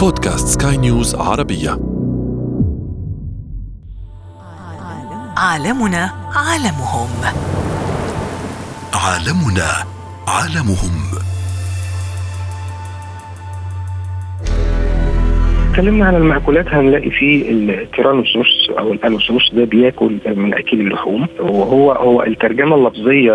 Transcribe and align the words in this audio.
بودكاست 0.00 0.62
سكاي 0.62 0.76
نيوز 0.76 1.14
عربية. 1.14 1.70
عالمنا 5.36 6.10
عالمهم. 6.34 7.08
عالمنا 8.94 9.84
عالمهم. 10.28 11.29
اتكلمنا 15.70 16.06
عن 16.06 16.14
المأكولات 16.16 16.66
هنلاقي 16.68 17.10
فيه 17.10 17.50
التيرانوسورس 17.50 18.70
أو 18.78 18.92
الألوسورس 18.92 19.50
ده 19.54 19.64
بياكل 19.64 20.16
من 20.26 20.54
اكل 20.54 20.80
اللحوم 20.80 21.26
وهو 21.40 21.92
هو 21.92 22.22
الترجمة 22.22 22.76
اللفظية 22.76 23.32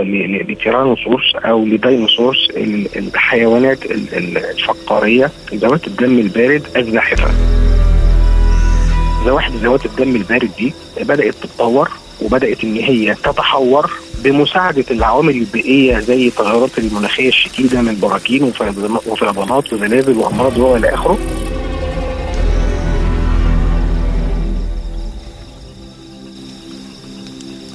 لتيرانوسورس 0.49 1.35
أو 1.35 1.65
لديناصورس 1.65 2.51
الحيوانات 2.95 3.85
الفقارية 3.91 5.31
ذوات 5.53 5.87
الدم 5.87 6.19
البارد 6.19 6.63
الزاحفه. 6.77 7.27
زواحف 9.25 9.55
ذوات 9.55 9.85
الدم 9.85 10.15
البارد 10.15 10.49
دي 10.57 10.73
بدأت 11.01 11.33
تتطور 11.33 11.89
وبدأت 12.21 12.63
إن 12.63 12.75
هي 12.75 13.13
تتحور 13.15 13.91
بمساعدة 14.23 14.85
العوامل 14.91 15.35
البيئية 15.37 15.99
زي 15.99 16.27
التغيرات 16.27 16.77
المناخية 16.79 17.27
الشديدة 17.29 17.81
من 17.81 17.99
براكين 18.01 18.43
وفيضانات 19.07 19.73
وزلازل 19.73 20.17
وأمراض 20.17 20.57
وإلى 20.57 20.93
آخره 20.93 21.17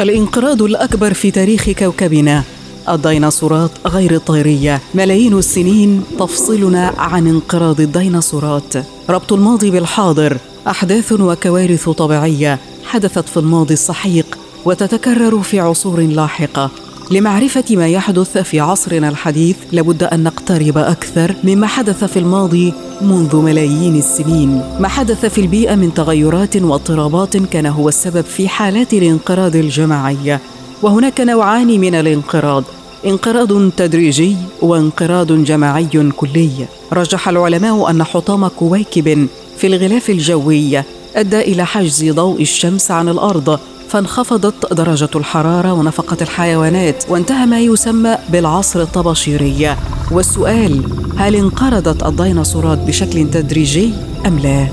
الانقراض 0.01 0.63
الأكبر 0.63 1.15
في 1.15 1.31
تاريخ 1.31 1.71
كوكبنا. 1.71 2.43
الديناصورات 2.89 3.71
غير 3.87 4.15
الطيرية. 4.15 4.81
ملايين 4.95 5.39
السنين 5.39 6.05
تفصلنا 6.19 6.95
عن 6.99 7.27
انقراض 7.27 7.81
الديناصورات. 7.81 8.75
ربط 9.11 9.33
الماضي 9.33 9.71
بالحاضر. 9.71 10.39
أحداث 10.69 11.13
وكوارث 11.13 11.89
طبيعية 11.89 12.59
حدثت 12.85 13.29
في 13.29 13.37
الماضي 13.37 13.75
السحيق 13.75 14.39
وتتكرر 14.65 15.43
في 15.43 15.61
عصور 15.61 16.01
لاحقة. 16.01 16.71
لمعرفة 17.13 17.65
ما 17.71 17.89
يحدث 17.89 18.39
في 18.39 18.61
عصرنا 18.61 19.09
الحديث 19.09 19.57
لابد 19.73 20.03
أن 20.03 20.23
نقترب 20.23 20.79
أكثر 20.79 21.35
مما 21.45 21.67
حدث 21.67 22.05
في 22.05 22.19
الماضي 22.19 22.73
منذ 23.01 23.37
ملايين 23.37 23.97
السنين. 23.97 24.63
ما 24.81 24.89
حدث 24.89 25.27
في 25.27 25.41
البيئة 25.41 25.75
من 25.75 25.95
تغيرات 25.95 26.57
واضطرابات 26.57 27.37
كان 27.37 27.67
هو 27.67 27.89
السبب 27.89 28.25
في 28.25 28.49
حالات 28.49 28.93
الانقراض 28.93 29.57
الجماعية. 29.57 30.41
وهناك 30.83 31.21
نوعان 31.21 31.81
من 31.81 31.95
الانقراض. 31.95 32.65
انقراض 33.07 33.71
تدريجي 33.71 34.37
وانقراض 34.63 35.33
جماعي 35.33 36.11
كلي. 36.17 36.51
رجح 36.93 37.29
العلماء 37.29 37.91
أن 37.91 38.05
حطام 38.05 38.49
كويكب 38.49 39.27
في 39.57 39.67
الغلاف 39.67 40.11
الجوي 40.11 40.83
أدى 41.17 41.41
إلى 41.41 41.67
حجز 41.67 42.11
ضوء 42.11 42.43
الشمس 42.43 42.91
عن 42.91 43.09
الأرض. 43.09 43.61
فانخفضت 43.91 44.73
درجة 44.73 45.09
الحرارة 45.17 45.73
ونفقت 45.73 46.23
الحيوانات 46.23 47.05
وانتهى 47.09 47.47
ما 47.47 47.61
يسمى 47.61 48.17
بالعصر 48.29 48.81
الطباشيري 48.83 49.77
والسؤال 50.11 50.85
هل 51.17 51.35
انقرضت 51.35 52.07
الديناصورات 52.07 52.79
بشكل 52.79 53.31
تدريجي 53.31 53.93
أم 54.27 54.39
لا؟ 54.39 54.67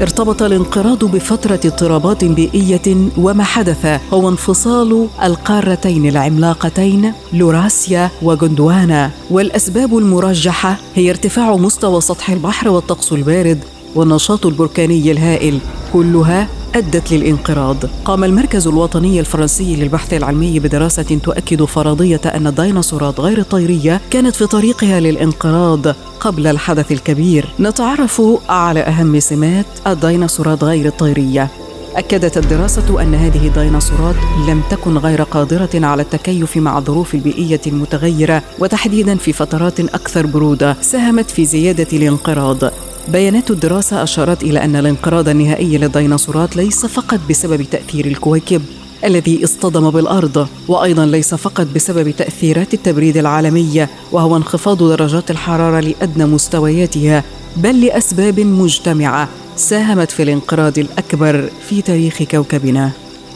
ارتبط 0.00 0.42
الانقراض 0.42 1.04
بفترة 1.04 1.60
اضطرابات 1.64 2.24
بيئية 2.24 3.08
وما 3.18 3.44
حدث 3.44 4.00
هو 4.12 4.28
انفصال 4.28 5.08
القارتين 5.22 6.08
العملاقتين 6.08 7.12
لوراسيا 7.32 8.10
وغوندوانا 8.22 9.10
والأسباب 9.30 9.98
المرجحة 9.98 10.76
هي 10.94 11.10
ارتفاع 11.10 11.56
مستوى 11.56 12.00
سطح 12.00 12.30
البحر 12.30 12.68
والطقس 12.68 13.12
البارد 13.12 13.58
والنشاط 13.94 14.46
البركاني 14.46 15.12
الهائل 15.12 15.58
كلها 15.92 16.48
أدت 16.76 17.12
للانقراض. 17.12 17.76
قام 18.04 18.24
المركز 18.24 18.66
الوطني 18.66 19.20
الفرنسي 19.20 19.76
للبحث 19.76 20.14
العلمي 20.14 20.60
بدراسة 20.60 21.18
تؤكد 21.22 21.64
فرضية 21.64 22.20
أن 22.24 22.46
الديناصورات 22.46 23.20
غير 23.20 23.38
الطيرية 23.38 24.00
كانت 24.10 24.36
في 24.36 24.46
طريقها 24.46 25.00
للانقراض 25.00 25.86
قبل 26.20 26.46
الحدث 26.46 26.92
الكبير. 26.92 27.48
نتعرف 27.60 28.22
على 28.48 28.80
أهم 28.80 29.20
سمات 29.20 29.66
الديناصورات 29.86 30.64
غير 30.64 30.86
الطيرية. 30.86 31.48
أكدت 31.96 32.38
الدراسة 32.38 33.02
أن 33.02 33.14
هذه 33.14 33.46
الديناصورات 33.46 34.16
لم 34.48 34.62
تكن 34.70 34.98
غير 34.98 35.22
قادرة 35.22 35.70
على 35.74 36.02
التكيف 36.02 36.56
مع 36.56 36.78
الظروف 36.78 37.14
البيئية 37.14 37.60
المتغيرة 37.66 38.42
وتحديدا 38.58 39.16
في 39.16 39.32
فترات 39.32 39.80
أكثر 39.80 40.26
برودة 40.26 40.76
ساهمت 40.80 41.30
في 41.30 41.44
زيادة 41.44 41.86
الانقراض. 41.92 42.72
بيانات 43.08 43.50
الدراسة 43.50 44.02
أشارت 44.02 44.42
إلى 44.42 44.64
أن 44.64 44.76
الانقراض 44.76 45.28
النهائي 45.28 45.78
للديناصورات 45.78 46.56
ليس 46.56 46.86
فقط 46.86 47.20
بسبب 47.30 47.62
تأثير 47.62 48.06
الكويكب 48.06 48.62
الذي 49.04 49.44
اصطدم 49.44 49.90
بالأرض 49.90 50.48
وأيضا 50.68 51.06
ليس 51.06 51.34
فقط 51.34 51.66
بسبب 51.74 52.10
تأثيرات 52.10 52.74
التبريد 52.74 53.16
العالمية 53.16 53.90
وهو 54.12 54.36
انخفاض 54.36 54.82
درجات 54.82 55.30
الحرارة 55.30 55.80
لأدنى 55.80 56.26
مستوياتها 56.26 57.24
بل 57.56 57.80
لأسباب 57.80 58.40
مجتمعة 58.40 59.28
ساهمت 59.56 60.10
في 60.10 60.22
الانقراض 60.22 60.78
الأكبر 60.78 61.50
في 61.68 61.82
تاريخ 61.82 62.22
كوكبنا. 62.22 62.90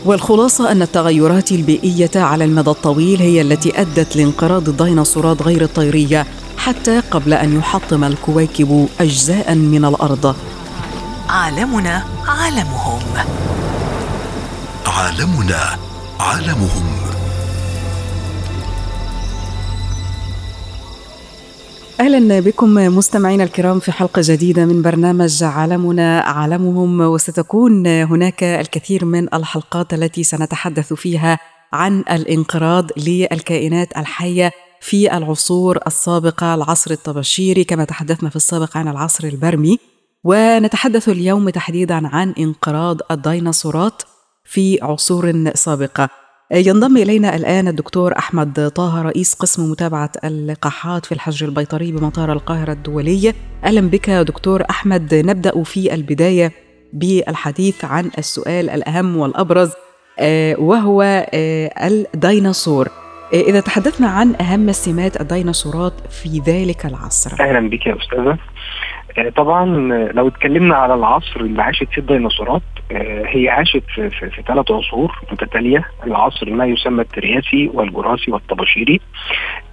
والخلاصة 0.04 0.72
أن 0.72 0.82
التغيرات 0.82 1.52
البيئية 1.52 2.10
على 2.16 2.44
المدى 2.44 2.70
الطويل 2.70 3.20
هي 3.20 3.40
التي 3.40 3.80
أدت 3.80 4.16
لانقراض 4.16 4.68
الديناصورات 4.68 5.42
غير 5.42 5.62
الطيرية 5.62 6.26
حتى 6.60 7.00
قبل 7.00 7.32
أن 7.32 7.58
يحطم 7.58 8.04
الكويكب 8.04 8.88
اجزاء 9.00 9.54
من 9.54 9.84
الأرض. 9.84 10.36
عالمنا 11.28 12.04
عالمهم. 12.26 13.00
عالمنا 14.86 15.78
عالمهم. 16.20 17.00
أهلا 22.00 22.40
بكم 22.40 22.74
مستمعينا 22.74 23.44
الكرام 23.44 23.80
في 23.80 23.92
حلقة 23.92 24.22
جديدة 24.24 24.64
من 24.64 24.82
برنامج 24.82 25.42
عالمنا 25.44 26.20
عالمهم 26.20 27.00
وستكون 27.00 27.86
هناك 27.86 28.42
الكثير 28.42 29.04
من 29.04 29.34
الحلقات 29.34 29.94
التي 29.94 30.22
سنتحدث 30.24 30.92
فيها 30.92 31.38
عن 31.72 31.98
الانقراض 32.10 32.86
للكائنات 32.96 33.88
الحية 33.96 34.50
في 34.80 35.16
العصور 35.16 35.78
السابقة 35.86 36.54
العصر 36.54 36.90
الطباشيري 36.90 37.64
كما 37.64 37.84
تحدثنا 37.84 38.30
في 38.30 38.36
السابق 38.36 38.76
عن 38.76 38.88
العصر 38.88 39.24
البرمي. 39.24 39.78
ونتحدث 40.24 41.08
اليوم 41.08 41.50
تحديدا 41.50 42.08
عن 42.08 42.34
انقراض 42.38 43.00
الديناصورات 43.10 44.02
في 44.44 44.78
عصور 44.82 45.52
سابقة. 45.54 46.08
ينضم 46.52 46.96
إلينا 46.96 47.36
الآن 47.36 47.68
الدكتور 47.68 48.18
أحمد 48.18 48.70
طه 48.74 49.02
رئيس 49.02 49.34
قسم 49.34 49.70
متابعة 49.70 50.12
اللقاحات 50.24 51.06
في 51.06 51.12
الحجر 51.12 51.46
البيطري 51.48 51.92
بمطار 51.92 52.32
القاهرة 52.32 52.72
الدولي. 52.72 53.34
أهلا 53.64 53.80
بك 53.80 54.10
دكتور 54.10 54.62
أحمد. 54.70 55.14
نبدأ 55.14 55.62
في 55.62 55.94
البداية 55.94 56.52
بالحديث 56.92 57.84
عن 57.84 58.10
السؤال 58.18 58.70
الأهم 58.70 59.16
والأبرز 59.16 59.70
آه، 60.18 60.60
وهو 60.60 61.02
آه، 61.34 61.70
الديناصور. 61.86 62.88
إذا 63.32 63.60
تحدثنا 63.60 64.08
عن 64.08 64.34
أهم 64.40 64.72
سمات 64.72 65.20
الديناصورات 65.20 65.92
في 66.10 66.28
ذلك 66.46 66.86
العصر. 66.86 67.44
أهلا 67.44 67.68
بك 67.70 67.86
يا 67.86 67.96
أستاذة. 67.96 68.38
آه، 69.18 69.28
طبعا 69.28 69.64
لو 70.12 70.28
اتكلمنا 70.28 70.74
على 70.74 70.94
العصر 70.94 71.40
اللي 71.40 71.62
عاشت 71.62 71.88
فيه 71.92 72.02
الديناصورات 72.02 72.62
آه، 72.92 73.22
هي 73.26 73.48
عاشت 73.48 73.82
في, 73.94 74.10
في, 74.10 74.30
في 74.30 74.42
ثلاث 74.42 74.70
عصور 74.70 75.18
متتالية. 75.32 75.84
العصر 76.06 76.50
ما 76.50 76.66
يسمى 76.66 77.02
الترياسي 77.02 77.70
والجراسي 77.74 78.30
والطباشيري. 78.30 79.00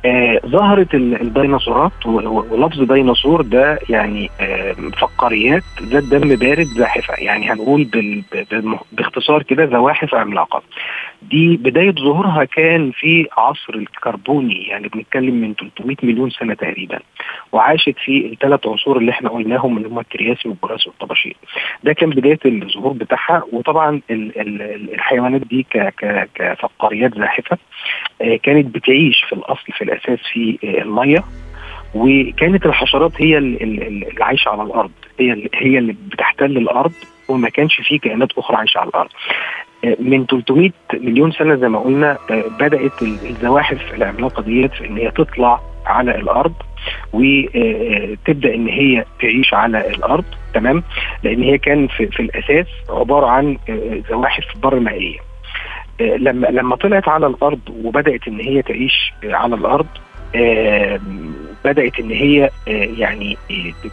آه 0.08 0.40
ظهرت 0.46 0.94
الديناصورات 0.96 2.06
ولفظ 2.06 2.82
ديناصور 2.94 3.42
ده 3.42 3.80
يعني 3.90 4.30
آه 4.42 4.74
فقاريات 4.74 5.64
ذات 5.82 6.04
دم 6.04 6.36
بارد 6.36 6.66
زاحفة. 6.66 7.14
يعني 7.18 7.52
هنقول 7.52 7.88
باختصار 8.92 9.44
كده 9.44 9.66
زواحف 9.66 10.16
عملاقة. 10.16 10.64
دي 11.22 11.58
بداية 11.58 11.92
ظهورها 11.92 12.44
كان 12.44 12.92
في 12.92 13.28
عصر 13.38 13.74
الكربوني 13.76 14.64
يعني 14.68 14.88
بنتكلم 14.88 15.36
من 15.42 15.54
300 15.54 15.96
مليون 16.04 16.30
سنة 16.30 16.54
تقريبا. 16.54 17.00
وعاشت 17.52 17.96
في 18.06 18.26
الثلاث 18.34 18.68
عصور 18.68 18.98
اللي 18.98 19.12
إحنا 19.12 19.30
قلناهم 19.30 19.78
اللي 19.78 19.88
هم 19.90 20.00
الترياسي 20.00 20.50
والجراسي 20.50 20.90
والطباشيري 20.90 21.36
ده 21.84 21.94
كان 21.94 22.10
بداية 22.10 22.40
الظهور 22.46 22.94
بتاعها. 22.94 23.44
وطبعا 23.52 24.02
الحيوانات 24.10 25.42
دي 25.42 25.66
كفقاريات 26.36 27.18
زاحفة 27.18 27.58
آه، 28.22 28.36
كانت 28.44 28.76
بتعيش 28.76 29.24
في 29.30 29.34
الأصل 29.34 29.72
في 29.78 29.84
الأساس 29.98 30.28
في 30.34 30.58
آه، 30.64 30.82
المية. 30.82 31.24
وكانت 31.96 32.66
الحشرات 32.66 33.22
هي 33.22 33.38
اللي 33.38 34.06
عايشة 34.22 34.50
على 34.50 34.64
الأرض. 34.64 34.92
هي 35.20 35.50
هي 35.54 35.78
اللي 35.78 35.96
بتحتل 36.12 36.58
الأرض 36.58 36.92
وما 37.28 37.50
كانش 37.50 37.82
فيه 37.82 38.00
كائنات 38.00 38.32
أخرى 38.38 38.58
عايشة 38.58 38.78
على 38.80 38.90
الأرض. 38.90 39.10
آه، 39.86 39.98
من 40.00 40.26
300 40.26 40.72
مليون 40.94 41.32
سنة 41.32 41.56
زي 41.56 41.68
ما 41.70 41.80
قلنا 41.80 42.18
بدأت 42.60 43.02
الزواحف 43.02 43.94
العملاقة 43.94 44.42
ديت 44.42 44.82
إن 44.82 44.98
هي 44.98 45.12
تطلع 45.12 45.60
على 45.86 46.16
الأرض 46.16 46.54
وتبدا 47.14 48.56
إن 48.56 48.68
هي 48.68 49.06
تعيش 49.22 49.54
على 49.54 49.88
الأرض. 49.88 50.26
تمام؟ 50.54 50.84
لأن 51.24 51.44
هي 51.44 51.58
كان 51.58 51.88
في, 51.88 52.08
في 52.08 52.20
الأساس 52.20 52.68
عبارة 52.90 53.28
عن 53.28 53.58
زواحف 54.10 54.44
بر 54.58 54.80
مائية. 54.80 55.20
لما 56.00 56.48
لما 56.48 56.76
طلعت 56.76 57.08
على 57.08 57.28
الأرض 57.28 57.60
وبدأت 57.84 58.28
إن 58.28 58.40
هي 58.40 58.62
تعيش 58.62 59.14
على 59.24 59.56
الأرض 59.56 59.88
بدأت 61.66 62.00
إن 62.00 62.12
هي 62.12 62.50
يعني 62.98 63.38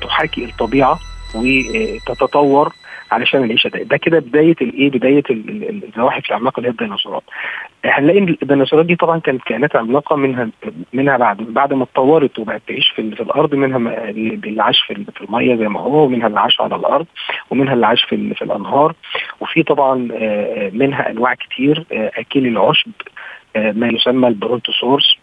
تحاكي 0.01 0.45
الطبيعة 0.45 0.99
وتتطور 1.35 2.73
علشان 3.12 3.45
العيشة 3.45 3.69
ده. 3.69 3.83
ده 3.83 3.97
كده 3.97 4.19
بداية 4.19 4.56
الايه 4.61 4.91
بداية 4.91 5.23
الزواحف 5.31 6.29
العملاقة 6.31 6.59
اللي 6.59 6.69
هي 6.69 6.73
الديناصورات. 6.73 7.23
هنلاقي 7.85 8.19
الديناصورات 8.19 8.87
دي 8.87 8.97
طبعا 8.97 9.19
كانت 9.19 9.43
كائنات 9.43 9.77
عملاقة 9.77 10.17
منها 10.17 10.49
منها 10.93 11.17
بعد 11.17 11.37
بعد 11.37 11.73
ما 11.73 11.83
اتطورت 11.83 12.39
وبقت 12.39 12.62
تعيش 12.69 12.89
في, 12.97 13.11
في 13.15 13.23
الأرض 13.23 13.55
منها 13.55 14.09
اللي 14.11 14.62
عاش 14.62 14.81
في, 14.87 14.95
في 15.15 15.25
المية 15.25 15.56
زي 15.56 15.69
ما 15.69 15.81
هو 15.81 16.05
ومنها 16.05 16.27
اللي 16.27 16.41
عاش 16.41 16.61
على 16.61 16.77
الأرض 16.77 17.06
ومنها 17.51 17.75
اللي 17.75 17.87
عاش 17.87 18.03
في, 18.05 18.35
في 18.35 18.43
الأنهار. 18.43 18.95
وفي 19.41 19.62
طبعا 19.62 19.95
منها 20.73 21.11
أنواع 21.11 21.35
كتير 21.35 21.85
اكل 21.93 22.47
العشب 22.47 22.91
ما 23.56 23.89
يسمى 23.89 24.29
البرونتوسورس 24.29 25.17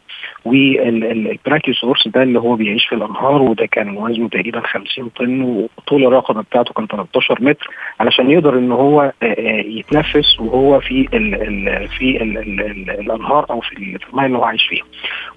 والبراكيوسورس 0.45 2.07
ده 2.07 2.23
اللي 2.23 2.39
هو 2.39 2.55
بيعيش 2.55 2.85
في 2.87 2.95
الأنهار 2.95 3.41
وده 3.41 3.65
كان 3.65 3.97
وزنه 3.97 4.29
تقريبا 4.29 4.59
50 4.67 5.09
طن 5.09 5.41
وطول 5.41 6.05
الرقبة 6.05 6.41
بتاعته 6.41 6.73
كان 6.73 6.87
13 6.87 7.37
متر 7.43 7.67
علشان 7.99 8.31
يقدر 8.31 8.57
إن 8.57 8.71
هو 8.71 9.11
يتنفس 9.65 10.39
وهو 10.39 10.79
في 10.79 11.07
ال 11.13 11.35
ال 11.35 11.87
في 11.87 12.23
ال 12.23 12.37
ال 12.37 12.61
ال 12.61 12.89
الأنهار 12.89 13.45
أو 13.49 13.61
في 13.61 13.97
الميه 14.13 14.25
اللي 14.25 14.37
هو 14.37 14.43
عايش 14.43 14.67
فيها. 14.67 14.83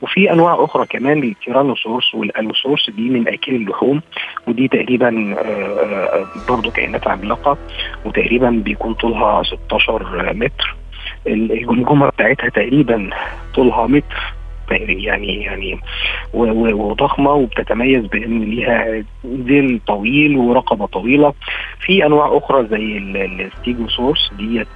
وفي 0.03 0.33
أنواع 0.33 0.65
أخرى 0.65 0.87
كمان 0.87 1.23
التيرانوسورس 1.23 2.15
والألوسورس 2.15 2.91
دي 2.91 3.11
من 3.11 3.29
اكل 3.29 3.55
اللحوم 3.55 4.01
ودي 4.49 4.69
تقريبا 4.69 5.37
برضه 6.49 6.71
كائنات 6.71 7.09
عملاقة 7.09 7.59
وتقريبا 8.05 8.51
بيكون 8.51 8.95
طولها 8.95 9.43
16 9.43 10.33
متر 10.35 10.77
الجمجمة 11.27 12.09
بتاعتها 12.09 12.49
تقريبا 12.49 13.11
طولها 13.55 13.87
متر 13.87 14.35
يعني 14.71 15.43
يعني 15.43 15.81
وضخمة 16.35 17.33
وبتتميز 17.33 18.07
بإن 18.07 18.41
ليها 18.41 19.05
ديل 19.25 19.81
طويل 19.87 20.37
ورقبة 20.37 20.87
طويلة. 20.87 21.33
في 21.87 22.07
أنواع 22.07 22.39
أخرى 22.39 22.67
زي 22.67 22.99
الستيجوسورس 22.99 24.31
ديت 24.39 24.69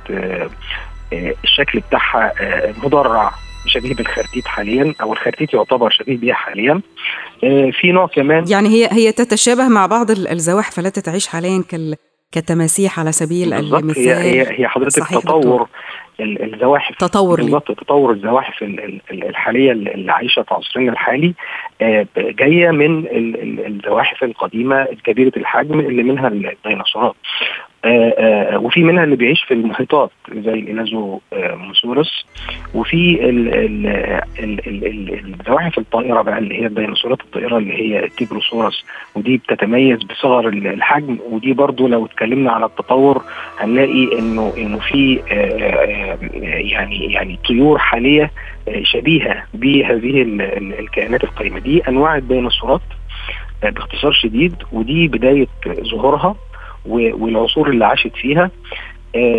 الشكل 1.44 1.80
بتاعها 1.80 2.32
مدرع 2.84 3.30
شبيه 3.66 3.94
بالخرتيت 3.94 4.46
حاليا 4.46 4.94
أو 5.02 5.12
الخرتيت 5.12 5.54
يعتبر 5.54 5.90
شبيه 5.90 6.16
بيها 6.16 6.34
حاليا. 6.34 6.80
في 7.72 7.92
نوع 7.92 8.06
كمان 8.06 8.44
يعني 8.48 8.68
هي 8.68 8.88
هي 8.92 9.12
تتشابه 9.12 9.68
مع 9.68 9.86
بعض 9.86 10.10
الزواحف 10.10 10.78
التي 10.78 11.00
تعيش 11.00 11.26
حاليا 11.26 11.64
كال 11.68 11.96
كتماسيح 12.32 13.00
على 13.00 13.12
سبيل 13.12 13.52
المثال 13.52 14.08
هي 14.08 14.42
هي 14.42 14.60
هي 14.60 14.68
حضرتك 14.68 15.08
تطور 15.08 15.68
الزواحف. 16.20 16.94
تطور 16.96 17.36
بالظبط 17.36 17.72
تطور 17.72 18.12
الزواحف 18.12 18.62
الحالية 19.12 19.72
اللي 19.72 20.12
عايشة 20.12 20.42
في 20.42 20.54
عصرنا 20.54 20.92
الحالي 20.92 21.34
جاية 22.18 22.70
من 22.70 23.04
الزواحف 23.66 24.24
القديمة 24.24 24.82
الكبيرة 24.82 25.32
الحجم 25.36 25.80
اللي 25.80 26.02
منها 26.02 26.28
الديناصورات. 26.28 27.14
آآ 27.84 28.14
آآ 28.18 28.56
وفي 28.56 28.82
منها 28.82 29.04
اللي 29.04 29.16
بيعيش 29.16 29.42
في 29.44 29.54
المحيطات 29.54 30.10
زي 30.34 30.52
الإلازموسورس. 30.52 32.26
وفي 32.74 33.18
الزواحف 35.24 35.78
الطائرة 35.78 36.22
بقى 36.22 36.38
اللي 36.38 36.60
هي 36.62 36.66
الديناصورات 36.66 37.20
الطائرة 37.20 37.58
اللي 37.58 37.74
هي 37.74 38.04
التيروسورس 38.04 38.84
ودي 39.14 39.36
بتتميز 39.36 39.98
بصغر 40.02 40.48
الحجم. 40.48 41.18
ودي 41.30 41.52
برضو 41.52 41.88
لو 41.88 42.06
اتكلمنا 42.06 42.52
على 42.52 42.64
التطور 42.66 43.22
هنلاقي 43.58 44.18
إنه 44.18 44.52
إنه 44.58 44.78
في 44.78 45.20
يعني 46.32 47.12
يعني 47.12 47.38
طيور 47.48 47.78
حالية 47.78 48.30
شبيهة 48.82 49.44
بهذه 49.54 50.22
الكائنات 50.78 51.24
القديمة. 51.24 51.58
دي 51.58 51.88
أنواع 51.88 52.16
الديناصورات 52.16 52.80
باختصار 53.62 54.12
شديد 54.12 54.54
ودي 54.72 55.08
بداية 55.08 55.46
ظهورها 55.90 56.36
والعصور 56.86 57.70
اللي 57.70 57.84
عاشت 57.84 58.16
فيها. 58.16 58.50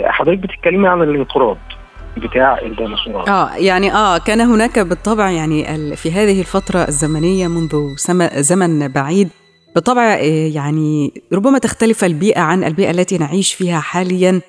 حضرتك 0.05 0.39
بتتكلمي 0.39 0.87
عن 0.87 1.01
الانقراض 1.01 1.57
بتاع 2.17 2.59
الديناصورات. 2.61 3.29
آه 3.29 3.55
يعني 3.55 3.93
آه 3.93 4.17
كان 4.17 4.41
هناك 4.41 4.79
بالطبع 4.79 5.29
يعني 5.31 5.63
في 5.95 6.11
هذه 6.11 6.39
الفترة 6.39 6.79
الزمنية 6.79 7.47
منذ 7.47 7.95
زمن 8.35 8.87
بعيد 8.87 9.29
بالطبع 9.75 10.15
يعني 10.55 11.13
ربما 11.33 11.57
تختلف 11.59 12.03
البيئة 12.03 12.41
عن 12.41 12.63
البيئة 12.63 12.91
التي 12.91 13.17
نعيش 13.17 13.53
فيها 13.53 13.79
حاليا. 13.79 14.41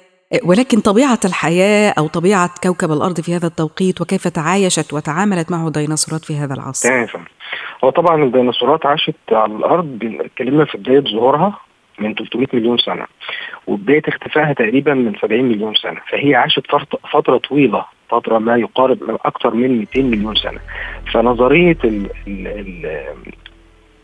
ولكن 0.44 0.80
طبيعة 0.80 1.18
الحياة 1.24 1.94
أو 1.98 2.06
طبيعة 2.06 2.50
كوكب 2.62 2.92
الأرض 2.92 3.20
في 3.20 3.36
هذا 3.36 3.46
التوقيت 3.46 4.00
وكيف 4.00 4.28
تعايشت 4.28 4.92
وتعاملت 4.92 5.50
معه 5.50 5.66
الديناصورات 5.66 6.24
في 6.24 6.36
هذا 6.36 6.54
العصر؟ 6.54 6.88
هو 7.84 7.90
طبعا 7.90 8.24
الديناصورات 8.24 8.86
عاشت 8.86 9.14
على 9.32 9.52
الأرض 9.56 9.98
اتكلمنا 10.20 10.64
في 10.64 10.78
بداية 10.78 11.00
ظهورها 11.00 11.58
من 11.98 12.14
300 12.14 12.46
مليون 12.52 12.78
سنة 12.78 13.06
وبداية 13.66 14.02
اختفائها 14.08 14.52
تقريبا 14.52 14.94
من 14.94 15.12
70 15.22 15.42
مليون 15.44 15.74
سنة 15.74 16.00
فهي 16.10 16.34
عاشت 16.34 16.62
فترة 17.12 17.38
طويلة 17.38 17.84
فترة 18.10 18.38
ما 18.38 18.56
يقارب 18.56 19.02
من 19.02 19.16
أكثر 19.24 19.54
من 19.54 19.78
200 19.78 20.02
مليون 20.02 20.34
سنة. 20.34 20.60
فنظرية 21.12 21.78
ال 21.84 22.06
ال 22.28 22.46
ال 22.46 23.06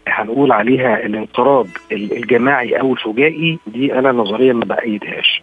هنقول 0.08 0.52
عليها 0.52 1.06
الانقراض 1.06 1.66
الجماعي 1.92 2.80
أو 2.80 2.92
الفجائي 2.92 3.58
دي 3.66 3.98
أنا 3.98 4.12
نظريا 4.12 4.52
ما 4.52 4.64
بأيدهاش. 4.64 5.42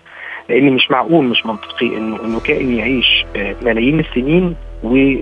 لأن 0.49 0.73
مش 0.73 0.91
معقول 0.91 1.25
مش 1.25 1.45
منطقي 1.45 1.97
انه 1.97 2.25
إنه 2.25 2.39
كائن 2.39 2.73
يعيش 2.77 3.25
ملايين 3.61 3.99
السنين 3.99 4.55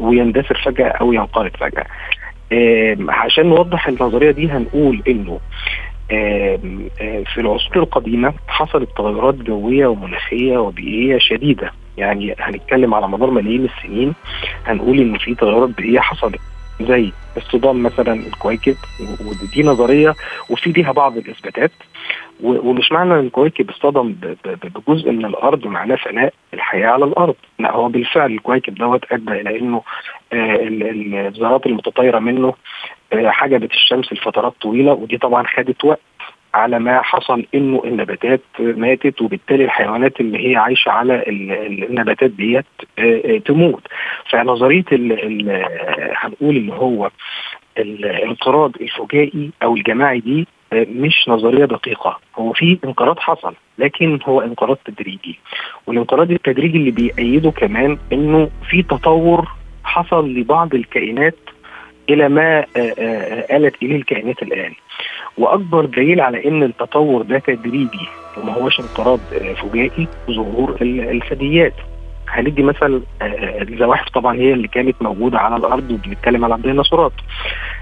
ويندثر 0.01 0.61
فجأة 0.65 0.87
أو 0.87 1.13
ينقرض 1.13 1.51
فجأة. 1.57 1.85
عشان 3.09 3.45
نوضح 3.45 3.87
النظرية 3.87 4.31
دي 4.31 4.47
هنقول 4.47 5.01
إنه 5.07 5.39
في 7.33 7.37
العصور 7.37 7.75
القديمة 7.83 8.33
حصلت 8.47 8.89
تغيرات 8.97 9.35
جوية 9.35 9.87
ومناخية 9.87 10.57
وبيئية 10.57 11.17
شديدة. 11.17 11.71
يعني 11.97 12.35
هنتكلم 12.39 12.93
على 12.93 13.07
مدار 13.07 13.31
ملايين 13.31 13.65
السنين 13.65 14.13
هنقول 14.65 14.99
ان 14.99 15.17
في 15.17 15.35
تغيرات 15.35 15.69
بيئية 15.69 15.99
حصلت. 15.99 16.39
زي 16.85 17.11
اصطدام 17.37 17.83
مثلا 17.83 18.13
الكواكب 18.13 18.75
ودي 18.99 19.63
نظرية 19.63 20.15
وفي 20.49 20.71
ليها 20.71 20.91
بعض 20.91 21.17
الإثباتات. 21.17 21.71
ومش 22.43 22.91
معنى 22.91 23.13
إن 23.13 23.19
الكواكب 23.19 23.69
اصطدم 23.69 24.15
بجزء 24.63 25.11
من 25.11 25.25
الأرض 25.25 25.67
معناه 25.67 25.95
فناء 25.95 26.33
الحياة 26.53 26.87
على 26.87 27.05
الأرض. 27.05 27.35
لا 27.59 27.71
هو 27.71 27.89
بالفعل 27.89 28.31
الكواكب 28.31 28.75
دوت 28.75 29.11
أدى 29.11 29.31
إلى 29.31 29.59
إنه 29.59 29.81
الذرات 30.33 31.65
المتطايرة 31.65 32.19
منه 32.19 32.53
حجبت 33.13 33.71
الشمس 33.71 34.13
لفترات 34.13 34.53
طويلة 34.61 34.93
ودي 34.93 35.17
طبعا 35.17 35.43
خدت 35.47 35.85
وقت. 35.85 35.99
على 36.53 36.79
ما 36.79 37.01
حصل 37.01 37.45
إنه 37.55 37.81
النباتات 37.85 38.41
ماتت 38.59 39.21
وبالتالي 39.21 39.65
الحيوانات 39.65 40.19
اللي 40.21 40.51
هي 40.51 40.55
عايشة 40.55 40.89
على 40.89 41.23
النباتات 41.27 42.31
ديت 42.31 42.65
تموت. 43.45 43.83
فنظرية 44.29 44.83
هنقول 46.15 46.57
اللي 46.57 46.73
هو 46.73 47.09
الانقراض 47.77 48.71
الفجائي 48.81 49.51
أو 49.63 49.75
الجماعي 49.75 50.19
دي 50.19 50.47
مش 50.73 51.25
نظرية 51.27 51.65
دقيقة. 51.65 52.19
هو 52.35 52.53
في 52.53 52.77
انقراض 52.85 53.19
حصل 53.19 53.53
لكن 53.77 54.19
هو 54.25 54.41
انقراض 54.41 54.77
تدريجي. 54.85 55.39
والانقراض 55.87 56.31
التدريجي 56.31 56.77
اللي 56.77 56.91
بيأيده 56.91 57.51
كمان 57.51 57.97
إنه 58.13 58.49
في 58.69 58.83
تطور 58.83 59.47
حصل 59.83 60.29
لبعض 60.33 60.75
الكائنات 60.75 61.35
إلى 62.09 62.29
ما 62.29 62.65
آلت 63.51 63.75
إليه 63.83 63.95
الكائنات 63.95 64.43
الآن. 64.43 64.73
وأكبر 65.41 65.85
دليل 65.85 66.21
على 66.21 66.47
إن 66.47 66.63
التطور 66.63 67.21
ده 67.21 67.39
تدريجي 67.39 68.07
وما 68.37 68.53
هوش 68.53 68.79
انقراض 68.79 69.19
فجائي 69.61 70.07
ظهور 70.31 70.77
الثدييات 70.81 71.73
هندي 72.29 72.63
مثل 72.63 73.01
الزواحف 73.61 74.09
طبعا 74.09 74.35
هي 74.35 74.53
اللي 74.53 74.67
كانت 74.67 74.95
موجودة 75.01 75.39
على 75.39 75.55
الأرض 75.55 75.91
وبنتكلم 75.91 76.45
على 76.45 76.55
الديناصورات 76.55 77.11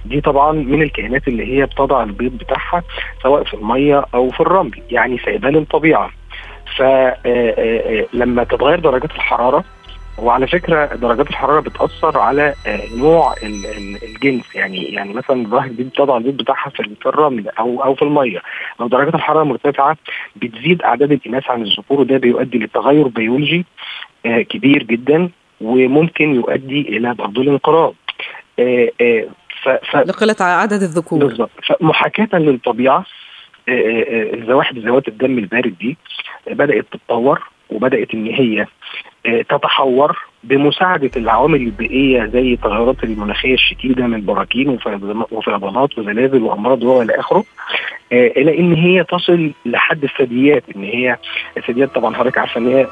دي 0.05 0.21
طبعا 0.21 0.51
من 0.51 0.81
الكائنات 0.81 1.27
اللي 1.27 1.57
هي 1.57 1.65
بتضع 1.65 2.03
البيض 2.03 2.31
بتاعها 2.37 2.83
سواء 3.23 3.43
في 3.43 3.53
المية 3.53 4.05
أو 4.13 4.29
في 4.29 4.39
الرمل 4.39 4.81
يعني 4.91 5.17
سايباه 5.17 5.49
للطبيعه 5.49 6.09
فلما 6.77 8.43
تتغير 8.43 8.79
درجات 8.79 9.11
الحرارة 9.11 9.63
وعلى 10.23 10.47
فكرة 10.47 10.85
درجات 10.85 11.29
الحرارة 11.29 11.59
بتأثر 11.59 12.19
على 12.19 12.53
نوع 12.95 13.35
الجنس. 14.03 14.55
يعني 14.55 14.83
يعني 14.83 15.13
مثلا 15.13 15.45
الواحد 15.45 15.75
بتضع 15.77 16.17
البيض 16.17 16.37
بتاعها 16.37 16.69
في 16.69 17.05
الرمل 17.05 17.49
أو 17.49 17.83
أو 17.83 17.95
في 17.95 18.01
المية. 18.01 18.41
لو 18.79 18.87
درجات 18.87 19.15
الحرارة 19.15 19.43
مرتفعة 19.43 19.97
بتزيد 20.35 20.81
أعداد 20.81 21.11
الاناث 21.11 21.49
عن 21.49 21.61
الذكور 21.61 21.99
وده 21.99 22.17
بيؤدي 22.17 22.57
لتغير 22.57 23.07
بيولوجي 23.07 23.65
كبير 24.25 24.83
جدا 24.83 25.29
وممكن 25.61 26.35
يؤدي 26.35 26.81
إلى 26.81 27.13
برضه 27.13 27.41
الانقراض. 27.41 27.93
ف... 29.63 29.69
ف... 29.69 29.95
لقلة 29.95 30.35
عدد 30.39 30.81
الذكور. 30.81 31.19
بالظبط. 31.19 31.51
فمحاكاة 31.67 32.39
للطبيعة 32.39 33.05
الزواحف 33.69 34.75
ذوات 34.75 35.07
الدم 35.07 35.37
البارد 35.37 35.75
دي 35.79 35.97
بدأت 36.47 36.85
تتطور 36.91 37.43
وبدأت 37.69 38.13
إن 38.13 38.25
هي 38.25 38.65
تتحور 39.49 40.17
بمساعدة 40.43 41.11
العوامل 41.17 41.61
البيئية 41.61 42.25
زي 42.25 42.53
التغيرات 42.53 43.03
المناخية 43.03 43.53
الشديدة 43.53 44.07
من 44.07 44.25
براكين 44.25 44.77
وفيضانات 45.31 45.97
وزلازل 45.97 46.41
وأمراض 46.41 46.83
وإلى 46.83 47.19
آخره. 47.19 47.43
آه 48.11 48.27
إلى 48.27 48.59
إن 48.59 48.73
هي 48.73 49.03
تصل 49.03 49.51
لحد 49.65 50.03
الثدييات 50.03 50.63
إن 50.75 50.83
هي 50.83 51.17
الثدييات 51.57 51.95
طبعا 51.95 52.15
حضرتك 52.15 52.37
عارفة 52.37 52.59
إن 52.61 52.67
هي 52.67 52.87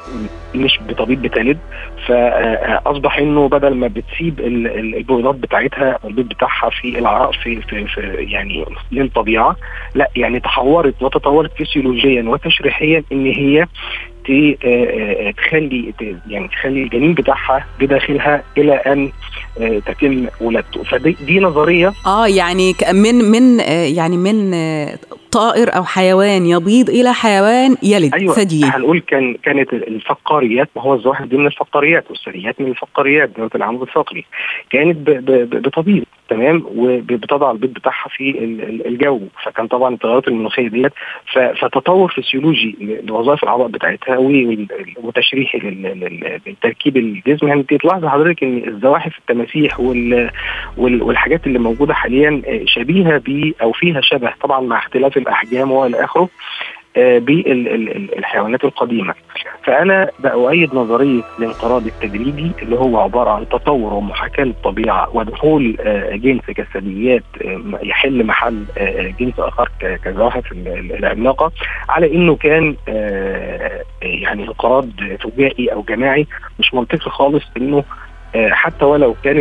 مش 0.54 0.80
بطبيب 0.88 1.22
بتلد 1.22 1.58
فأصبح 2.06 3.18
إنه 3.18 3.48
بدل 3.48 3.74
ما 3.74 3.86
بتسيب 3.86 4.40
البيضات 4.40 5.34
بتاعتها 5.34 5.98
البيض 6.04 6.28
بتاعها 6.28 6.70
في 6.70 6.98
العراء 6.98 7.32
في, 7.32 7.60
في, 7.62 7.86
في 7.86 8.00
يعني 8.18 8.64
للطبيعة 8.92 9.56
لا 9.94 10.08
يعني 10.16 10.40
تحورت 10.40 11.02
وتطورت 11.02 11.62
فسيولوجيا 11.62 12.22
وتشريحيا 12.22 13.02
إن 13.12 13.26
هي 13.26 13.66
تخلي 15.36 15.94
يعني 16.28 16.48
تخلي 16.48 16.82
الجنين 16.82 17.14
بتاعها 17.14 17.66
بداخلها 17.80 18.42
إلى 18.58 18.72
أن 18.74 19.10
تتم 19.86 20.26
ولادته. 20.40 20.82
فدي 20.82 21.16
دي 21.26 21.40
نظرية. 21.40 21.92
آه 22.06 22.26
يعني 22.26 22.74
من 22.92 23.14
من 23.14 23.60
يعني 23.94 24.16
من 24.16 24.50
طائر 25.38 25.76
أو 25.76 25.84
حيوان 25.84 26.46
يبيض 26.46 26.90
إلى 26.90 27.12
حيوان 27.12 27.76
يلد 27.82 28.14
أيوة 28.14 28.34
ثديي 28.34 28.64
هنقول 28.64 28.98
كان 29.00 29.34
كانت 29.42 29.72
الفقاريات 29.72 30.68
ما 30.76 30.82
هو 30.82 30.94
الزواحف 30.94 31.24
دي 31.26 31.36
من 31.36 31.46
الفقاريات 31.46 32.04
والثدييات 32.10 32.60
من 32.60 32.66
الفقاريات 32.70 33.30
ذات 33.40 33.54
العمود 33.56 33.82
الفقري. 33.82 34.24
كانت 34.70 34.96
بتبيض 35.66 36.04
تمام؟ 36.28 36.62
وبتضع 36.76 37.50
البيض 37.50 37.72
بتاعها 37.72 38.08
في 38.16 38.38
الجو. 38.86 39.20
فكان 39.44 39.66
طبعا 39.66 39.94
التغيرات 39.94 40.28
المناخية 40.28 40.68
ديت 40.68 40.92
فتطور 41.60 42.12
فسيولوجي 42.16 42.76
لوظائف 43.04 43.42
الأعضاء 43.42 43.68
بتاعتها 43.68 44.16
وتشريحي 45.02 45.58
للتركيب 45.58 46.96
الجسم. 46.96 47.48
يعني 47.48 47.62
تلاحظ 47.62 48.04
حضرتك 48.06 48.42
إن 48.42 48.62
الزواحف 48.68 49.18
التماسيح 49.18 49.80
والحاجات 50.78 51.46
اللي 51.46 51.58
موجودة 51.58 51.94
حاليا 51.94 52.42
شبيهة 52.64 53.18
ب 53.18 53.52
أو 53.62 53.72
فيها 53.72 54.00
شبه 54.00 54.32
طبعا 54.42 54.60
مع 54.60 54.78
اختلاف 54.78 55.16
الأحجام 55.28 55.70
وإلى 55.72 56.04
آخره 56.04 56.28
بالحيوانات 56.96 58.64
القديمة. 58.64 59.14
فأنا 59.64 60.10
بأؤيد 60.18 60.74
نظرية 60.74 61.22
الانقراض 61.38 61.86
التدريجي 61.86 62.52
اللي 62.62 62.76
هو 62.78 62.98
عبارة 63.00 63.30
عن 63.30 63.48
تطور 63.48 63.94
ومحاكاة 63.94 64.44
للطبيعة 64.44 65.16
ودخول 65.16 65.76
جنس 66.12 66.42
كالثدييات 66.56 67.22
يحل 67.82 68.26
محل 68.26 68.64
جنس 69.20 69.34
آخر 69.38 69.68
كزواحف 70.04 70.52
العملاقة 70.72 71.52
على 71.88 72.14
إنه 72.14 72.36
كان 72.36 72.76
يعني 74.02 74.42
انقراض 74.44 74.88
فجائي 75.20 75.72
أو 75.72 75.82
جماعي 75.82 76.26
مش 76.58 76.74
منطقي 76.74 77.10
خالص 77.10 77.44
إنه 77.56 77.84
حتى 78.36 78.84
ولو 78.84 79.14
كان 79.24 79.38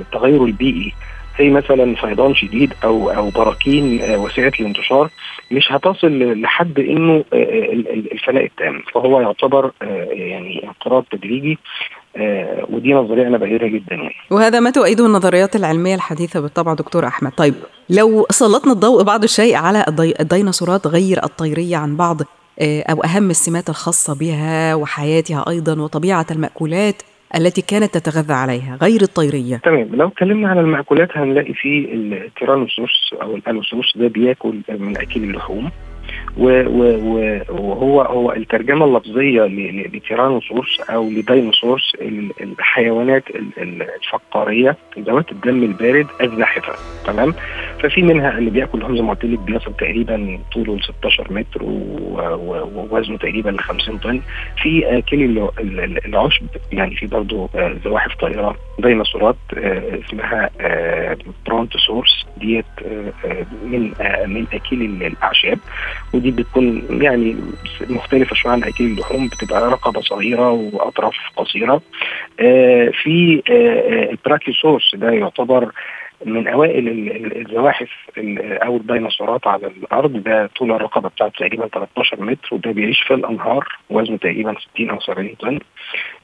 التغير 0.00 0.44
البيئي 0.44 0.92
زي 1.38 1.50
مثلا 1.50 1.94
فيضان 1.94 2.34
شديد 2.34 2.72
أو 2.84 3.10
أو 3.10 3.30
براكين 3.30 4.00
وسيله 4.14 4.52
الانتشار 4.60 5.10
مش 5.50 5.72
هتصل 5.72 6.40
لحد 6.40 6.78
إنه 6.78 7.24
الفناء 8.12 8.44
التام. 8.44 8.82
فهو 8.94 9.20
يعتبر 9.20 9.70
يعني 10.10 10.64
انقراض 10.64 11.04
تدريجي 11.10 11.58
ودي 12.70 12.92
نظرية 12.92 13.26
أنا 13.26 13.38
بأيدها 13.38 13.68
جدا 13.68 13.94
يعني. 13.94 14.14
وهذا 14.30 14.60
ما 14.60 14.70
تؤيده 14.70 15.06
النظريات 15.06 15.56
العلمية 15.56 15.94
الحديثة 15.94 16.40
بالطبع 16.40 16.74
دكتور 16.74 17.06
أحمد. 17.06 17.32
طيب 17.32 17.54
لو 17.90 18.26
سلطنا 18.30 18.72
الضوء 18.72 19.02
بعض 19.02 19.22
الشيء 19.22 19.56
على 19.56 19.84
الديناصورات 20.20 20.86
غير 20.86 21.24
الطيرية 21.24 21.76
عن 21.76 21.96
بعض 21.96 22.16
أو 22.62 23.04
أهم 23.04 23.30
السمات 23.30 23.68
الخاصة 23.68 24.14
بها 24.14 24.74
وحياتها 24.74 25.44
أيضا 25.48 25.80
وطبيعة 25.80 26.26
المأكولات 26.30 27.02
التي 27.36 27.62
كانت 27.62 27.94
تتغذى 27.98 28.32
عليها 28.32 28.78
غير 28.82 29.02
الطيرية. 29.02 29.56
تمام 29.56 29.88
لو 29.94 30.08
اتكلمنا 30.08 30.48
عن 30.48 30.58
المأكولات 30.58 31.08
هنلاقي 31.16 31.54
في 31.54 31.88
التيرانوسورس 31.94 33.14
أو 33.22 33.36
الألوسورس 33.36 33.96
ده 33.96 34.08
بياكل 34.08 34.60
من 34.68 34.96
اكل 34.96 35.22
اللحوم 35.24 35.70
وهو 36.36 38.02
هو 38.02 38.32
الترجمة 38.32 38.84
اللفظية 38.84 39.42
لتيرانوسورس 39.94 40.80
أو 40.80 41.10
لديناصورس 41.10 41.96
الحيوانات 42.40 43.24
الفقارية 43.58 44.76
ذوات 44.98 45.32
الدم 45.32 45.62
البارد 45.62 46.06
الزاحفة. 46.20 46.72
تمام؟ 47.06 47.34
ففي 47.80 48.02
منها 48.02 48.38
اللي 48.38 48.50
بيأكل 48.50 48.78
لحوم 48.78 48.96
زي 48.96 49.02
ما 49.02 49.10
قلت 49.12 49.24
لك 49.24 49.38
بيصل 49.38 49.76
تقريبا 49.76 50.38
طوله 50.54 50.76
ل 50.76 50.82
16 50.82 51.32
متر 51.32 51.62
ووزنه 51.62 53.18
تقريبا 53.18 53.50
ل 53.50 53.58
50 53.60 53.98
طن. 53.98 54.20
في 54.62 54.98
اكل 54.98 55.48
العشب 56.06 56.46
يعني 56.72 56.96
في 56.96 57.06
برضه 57.06 57.48
زواحف 57.84 58.14
طائرة. 58.14 58.56
ديناصورات 58.78 59.36
اسمها 59.52 60.50
برونتوسورس. 61.46 62.26
ديت 62.36 62.64
من 63.64 63.92
من 64.26 64.46
اكل 64.52 64.82
الأعشاب. 64.82 65.58
ودي 66.14 66.30
بتكون 66.30 66.86
يعني 67.02 67.36
مختلفة 67.88 68.34
شوية 68.36 68.52
عن 68.52 68.64
أكل 68.64 68.84
اللحوم 68.84 69.28
بتبقى 69.28 69.60
رقبة 69.70 70.00
صغيرة 70.00 70.50
وأطراف 70.50 71.14
قصيرة. 71.36 71.82
آه 72.40 72.92
في 73.02 73.42
آه 73.50 74.10
البراكيوسورس 74.10 74.94
ده 74.94 75.10
يعتبر 75.10 75.72
من 76.26 76.48
أوائل 76.48 76.88
الزواحف 77.36 77.88
أو 78.38 78.76
الديناصورات 78.76 79.46
على 79.46 79.66
الأرض 79.66 80.12
ده 80.22 80.46
طول 80.46 80.72
الرقبة 80.72 81.08
بتاعته 81.08 81.38
تقريبا 81.38 81.68
13 81.68 82.20
متر 82.22 82.48
وده 82.54 82.70
بيعيش 82.70 83.00
في 83.02 83.14
الأنهار 83.14 83.68
وزنه 83.90 84.16
تقريبا 84.16 84.54
60 84.74 84.90
أو 84.90 85.00
70 85.00 85.34
طن. 85.34 85.58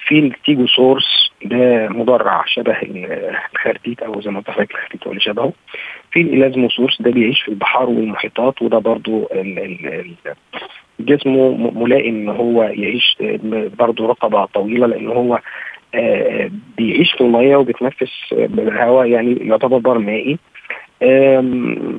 في 0.06 0.18
الستيجوسورس 0.18 1.30
ده 1.44 1.88
مدرع 1.88 2.44
شبه 2.46 2.76
الخرتيت 2.82 4.02
أو 4.02 4.20
زي 4.20 4.30
ما 4.30 4.38
قلت 4.40 4.48
الخرتيت 4.48 5.04
هو 5.06 5.10
اللي 5.10 5.20
شبهه. 5.20 5.52
في 6.12 6.20
الإلازموسورس 6.20 7.02
ده 7.02 7.10
بيعيش 7.10 7.42
في 7.42 7.48
البحار 7.48 7.88
والمحيطات 7.90 8.62
وده 8.62 8.78
برضو 8.78 9.28
جسمه 11.00 11.70
ملائم 11.74 12.14
إن 12.14 12.28
هو 12.28 12.62
يعيش 12.62 13.16
برضو 13.78 14.06
رقبة 14.06 14.44
طويلة 14.44 14.86
لأن 14.86 15.08
هو 15.08 15.40
بيعيش 16.76 17.12
في 17.12 17.20
المية 17.20 17.56
وبيتنفس 17.56 18.10
بالهواء 18.32 19.06
يعني 19.06 19.36
يعتبر 19.40 19.78
بار 19.78 19.98
مائي. 19.98 20.38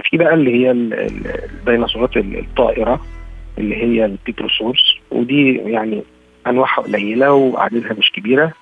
في 0.04 0.18
بقى 0.18 0.34
اللي 0.34 0.54
هي 0.54 0.72
الديناصورات 0.72 2.18
الطائرة 2.18 3.02
اللي 3.58 3.76
هي 3.76 4.06
البيتروسورس 4.06 4.82
ودي 5.12 5.56
يعني 5.56 6.04
أنواعها 6.48 6.82
قليلة 6.82 7.34
وعددها 7.34 7.94
مش 7.94 8.12
كبيرة. 8.16 8.54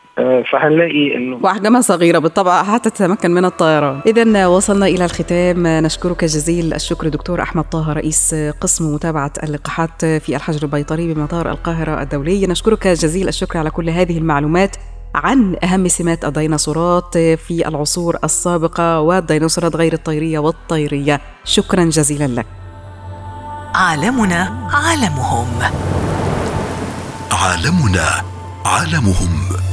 فهنلاقي 0.51 1.15
إنه 1.15 1.39
واحجامها 1.43 1.81
صغيرة 1.81 2.19
بالطبع 2.19 2.63
حتى 2.63 2.89
تتمكن 2.89 3.31
من 3.31 3.46
الطيران. 3.46 4.01
اذا 4.05 4.48
وصلنا 4.48 4.88
إلى 4.88 5.05
الختام. 5.05 5.67
نشكرك 5.67 6.24
جزيل 6.24 6.74
الشكر 6.74 7.07
دكتور 7.07 7.41
أحمد 7.41 7.63
طه 7.63 7.93
رئيس 7.93 8.36
قسم 8.62 8.93
متابعة 8.96 9.31
اللقاحات 9.43 10.05
في 10.05 10.36
الحجر 10.36 10.63
البيطري 10.63 11.13
بمطار 11.13 11.51
القاهرة 11.51 12.01
الدولي. 12.01 12.48
نشكرك 12.48 12.88
جزيل 12.88 13.27
الشكر 13.27 13.60
على 13.60 13.69
كل 13.69 13.89
هذه 13.89 14.17
المعلومات. 14.17 14.75
عن 15.24 15.56
أهم 15.64 15.88
سمات 15.88 16.26
الديناصورات 16.26 17.18
في 17.18 17.68
العصور 17.68 18.18
السابقة 18.24 19.00
والديناصورات 19.00 19.76
غير 19.76 19.94
الطيرية 19.94 20.40
والطيرية. 20.40 21.22
شكرا 21.44 21.84
جزيلا 21.84 22.28
لك. 22.28 22.46
عالمنا 23.76 24.70
عالمهم. 24.74 25.48
عالمنا 27.32 28.24
عالمهم. 28.66 29.67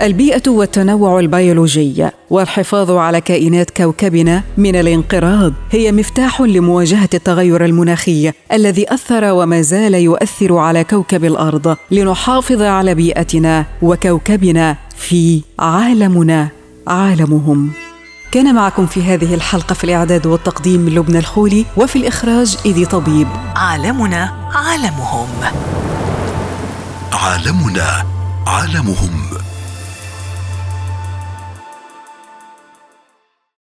البيئة 0.00 0.50
والتنوع 0.50 1.20
البيولوجي 1.20 2.08
والحفاظ 2.30 2.90
على 2.90 3.20
كائنات 3.20 3.70
كوكبنا 3.70 4.42
من 4.56 4.76
الانقراض 4.76 5.52
هي 5.70 5.92
مفتاح 5.92 6.40
لمواجهة 6.40 7.08
التغير 7.14 7.64
المناخي 7.64 8.32
الذي 8.52 8.94
أثر 8.94 9.24
وما 9.32 9.60
زال 9.60 9.94
يؤثر 9.94 10.56
على 10.56 10.84
كوكب 10.84 11.24
الأرض 11.24 11.76
لنحافظ 11.90 12.62
على 12.62 12.94
بيئتنا 12.94 13.66
وكوكبنا 13.82 14.76
في 14.96 15.42
عالمنا 15.58 16.48
عالمهم. 16.86 17.70
كان 18.32 18.54
معكم 18.54 18.86
في 18.86 19.02
هذه 19.02 19.34
الحلقة 19.34 19.74
في 19.74 19.84
الإعداد 19.84 20.26
والتقديم 20.26 20.88
لبنى 20.88 21.18
الخولي 21.18 21.66
وفي 21.76 21.96
الإخراج 21.96 22.56
إيدي 22.66 22.86
طبيب. 22.86 23.28
عالمنا 23.56 24.50
عالمهم. 24.54 25.28
عالمنا 27.12 28.04
عالمهم. 28.46 29.10